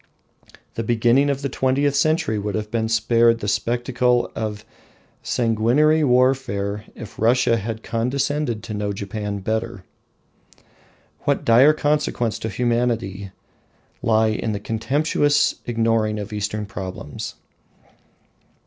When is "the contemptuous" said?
14.53-15.61